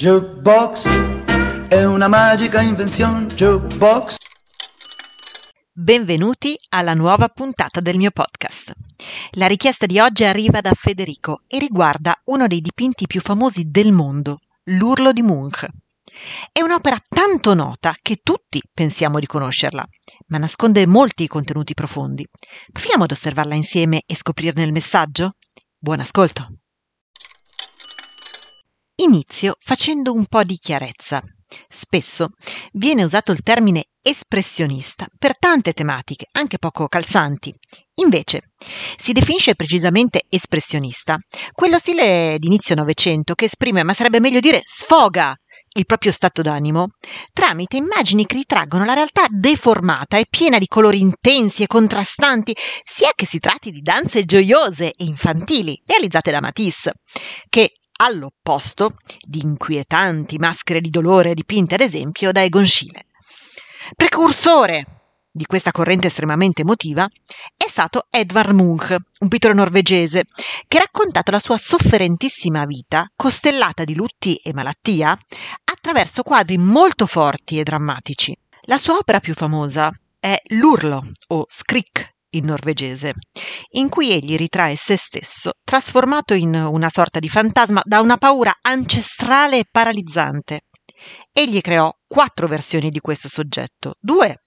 [0.00, 0.88] Jukebox
[1.68, 3.26] è una magica invenzione.
[3.26, 4.16] Jukebox.
[5.70, 8.72] Benvenuti alla nuova puntata del mio podcast.
[9.32, 13.92] La richiesta di oggi arriva da Federico e riguarda uno dei dipinti più famosi del
[13.92, 14.38] mondo,
[14.70, 15.66] l'Urlo di Munch.
[16.50, 19.84] È un'opera tanto nota che tutti pensiamo di conoscerla,
[20.28, 22.26] ma nasconde molti contenuti profondi.
[22.72, 25.34] Proviamo ad osservarla insieme e scoprirne il messaggio?
[25.78, 26.54] Buon ascolto!
[29.02, 31.22] Inizio facendo un po' di chiarezza.
[31.68, 32.28] Spesso
[32.72, 37.52] viene usato il termine espressionista per tante tematiche, anche poco calzanti.
[37.94, 38.50] Invece,
[38.96, 41.18] si definisce precisamente espressionista
[41.52, 45.34] quello stile d'inizio Novecento che esprime, ma sarebbe meglio dire sfoga,
[45.76, 46.88] il proprio stato d'animo
[47.32, 52.54] tramite immagini che ritraggono la realtà deformata e piena di colori intensi e contrastanti,
[52.84, 56.92] sia che si tratti di danze gioiose e infantili realizzate da Matisse,
[57.48, 63.06] che all'opposto di inquietanti maschere di dolore dipinte ad esempio da Egon Schiele.
[63.94, 64.84] Precursore
[65.32, 67.08] di questa corrente estremamente emotiva
[67.56, 70.24] è stato Edvard Munch, un pittore norvegese,
[70.66, 75.16] che ha raccontato la sua sofferentissima vita, costellata di lutti e malattia,
[75.64, 78.36] attraverso quadri molto forti e drammatici.
[78.62, 83.14] La sua opera più famosa è L'Urlo o Skrik in norvegese,
[83.70, 88.56] in cui egli ritrae se stesso, trasformato in una sorta di fantasma da una paura
[88.60, 90.62] ancestrale e paralizzante.
[91.32, 94.40] Egli creò quattro versioni di questo soggetto, due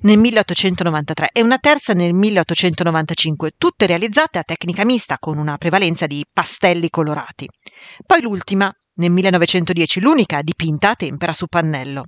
[0.00, 6.06] nel 1893 e una terza nel 1895, tutte realizzate a tecnica mista con una prevalenza
[6.06, 7.48] di pastelli colorati.
[8.04, 12.04] Poi l'ultima nel 1910, l'unica dipinta a tempera su pannello.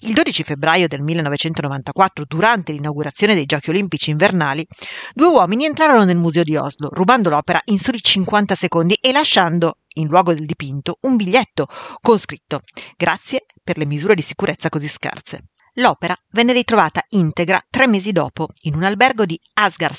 [0.00, 4.66] Il 12 febbraio del 1994, durante l'inaugurazione dei Giochi Olimpici invernali,
[5.12, 9.78] due uomini entrarono nel museo di Oslo, rubando l'opera in soli 50 secondi e lasciando,
[9.94, 11.66] in luogo del dipinto, un biglietto
[12.00, 12.60] con scritto
[12.96, 15.48] Grazie per le misure di sicurezza così scarse.
[15.78, 19.94] L'opera venne ritrovata integra tre mesi dopo in un albergo di Asgard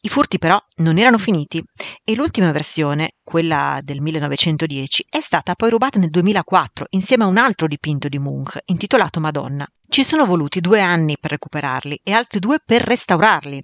[0.00, 1.62] I furti però non erano finiti
[2.04, 7.36] e l'ultima versione, quella del 1910, è stata poi rubata nel 2004 insieme a un
[7.36, 9.66] altro dipinto di Munch intitolato Madonna.
[9.92, 13.62] Ci sono voluti due anni per recuperarli e altri due per restaurarli,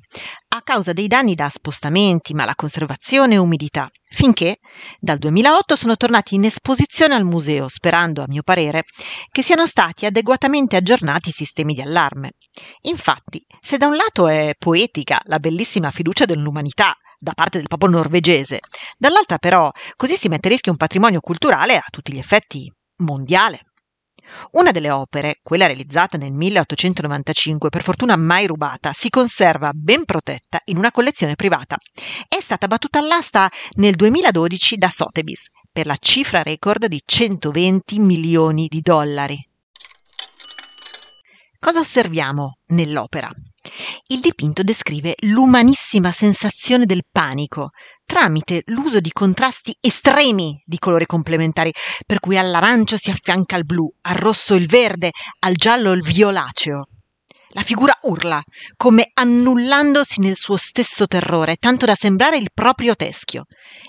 [0.49, 4.59] a causa dei danni da spostamenti, mala conservazione e umidità, finché
[4.99, 8.84] dal 2008 sono tornati in esposizione al museo, sperando, a mio parere,
[9.31, 12.32] che siano stati adeguatamente aggiornati i sistemi di allarme.
[12.82, 17.92] Infatti, se da un lato è poetica la bellissima fiducia dell'umanità da parte del popolo
[17.92, 18.60] norvegese,
[18.96, 23.62] dall'altra però così si mette a rischio un patrimonio culturale a tutti gli effetti mondiale.
[24.52, 30.60] Una delle opere, quella realizzata nel 1895, per fortuna mai rubata, si conserva ben protetta
[30.66, 31.76] in una collezione privata.
[32.28, 38.66] È stata battuta all'asta nel 2012 da Sotheby's per la cifra record di 120 milioni
[38.68, 39.48] di dollari.
[41.58, 43.30] Cosa osserviamo nell'opera?
[44.06, 47.70] Il dipinto descrive l'umanissima sensazione del panico
[48.04, 51.72] tramite l'uso di contrasti estremi di colori complementari,
[52.06, 55.10] per cui all'arancio si affianca il blu, al rosso il verde,
[55.41, 56.86] al giallo il violaceo.
[57.52, 58.42] La figura urla,
[58.76, 63.44] come annullandosi nel suo stesso terrore, tanto da sembrare il proprio teschio,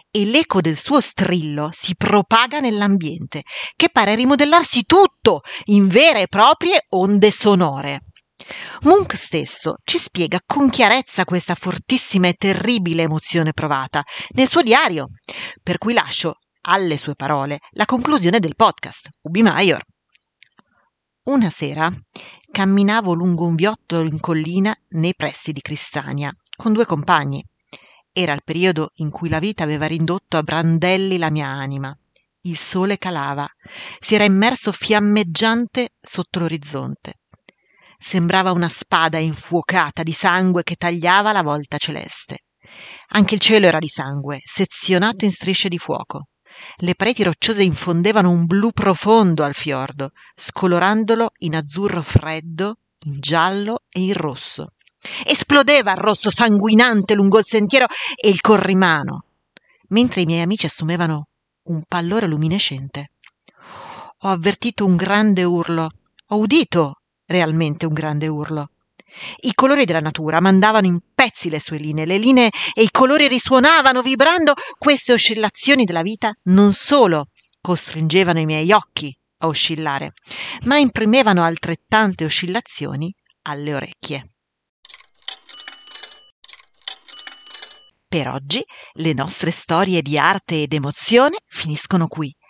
[0.09, 3.43] e l'eco del suo strillo si propaga nell'ambiente,
[3.75, 8.03] che pare rimodellarsi tutto in vere e proprie onde sonore.
[8.81, 15.07] Munch stesso ci spiega con chiarezza questa fortissima e terribile emozione provata nel suo diario,
[15.61, 19.83] per cui lascio alle sue parole la conclusione del podcast, Ubi Maior.
[21.23, 21.91] Una sera
[22.49, 27.43] camminavo lungo un viottolo in collina nei pressi di Cristania con due compagni.
[28.11, 31.95] Era il periodo in cui la vita aveva rindotto a brandelli la mia anima.
[32.41, 33.47] Il sole calava,
[33.99, 37.18] si era immerso fiammeggiante sotto l'orizzonte
[37.99, 42.45] sembrava una spada infuocata di sangue che tagliava la volta celeste.
[43.09, 46.27] Anche il cielo era di sangue, sezionato in strisce di fuoco.
[46.77, 53.83] Le pareti rocciose infondevano un blu profondo al fiordo, scolorandolo in azzurro freddo, in giallo
[53.89, 54.73] e in rosso.
[55.25, 57.85] Esplodeva il rosso sanguinante lungo il sentiero
[58.15, 59.25] e il corrimano,
[59.89, 61.27] mentre i miei amici assumevano
[61.63, 63.11] un pallore luminescente.
[64.23, 65.89] Ho avvertito un grande urlo,
[66.27, 66.98] ho udito
[67.29, 68.71] realmente un grande urlo.
[69.41, 73.27] I colori della natura mandavano in pezzi le sue linee, le linee e i colori
[73.27, 74.53] risuonavano, vibrando.
[74.77, 77.27] Queste oscillazioni della vita non solo
[77.61, 80.13] costringevano i miei occhi a oscillare,
[80.63, 84.31] ma imprimevano altrettante oscillazioni alle orecchie.
[88.07, 92.33] Per oggi le nostre storie di arte ed emozione finiscono qui.